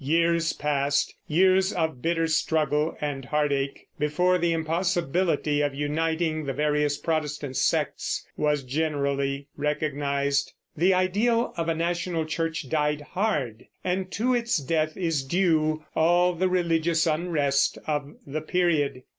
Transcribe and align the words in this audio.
Years 0.03 0.51
passed, 0.53 1.13
years 1.27 1.71
of 1.71 2.01
bitter 2.01 2.25
struggle 2.25 2.97
and 3.01 3.23
heartache, 3.25 3.87
before 3.99 4.39
the 4.39 4.51
impossibility 4.51 5.61
of 5.61 5.75
uniting 5.75 6.45
the 6.45 6.53
various 6.53 6.97
Protestant 6.97 7.55
sects 7.55 8.25
was 8.35 8.63
generally 8.63 9.45
recognized. 9.57 10.53
The 10.75 10.95
ideal 10.95 11.53
of 11.55 11.69
a 11.69 11.75
national 11.75 12.25
church 12.25 12.67
died 12.67 13.01
hard, 13.13 13.67
and 13.83 14.09
to 14.13 14.33
its 14.33 14.57
death 14.57 14.97
is 14.97 15.23
due 15.23 15.85
all 15.93 16.33
the 16.33 16.49
religious 16.49 17.05
unrest 17.05 17.77
of 17.85 18.15
the 18.25 18.41
period. 18.41 19.03